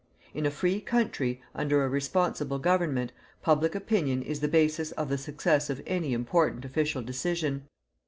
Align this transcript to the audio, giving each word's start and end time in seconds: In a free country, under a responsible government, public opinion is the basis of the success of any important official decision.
In 0.33 0.47
a 0.47 0.49
free 0.49 0.81
country, 0.81 1.43
under 1.53 1.83
a 1.83 1.87
responsible 1.87 2.57
government, 2.57 3.11
public 3.43 3.75
opinion 3.75 4.23
is 4.23 4.39
the 4.39 4.47
basis 4.47 4.91
of 4.93 5.09
the 5.09 5.17
success 5.19 5.69
of 5.69 5.79
any 5.85 6.11
important 6.11 6.65
official 6.65 7.03
decision. 7.03 7.67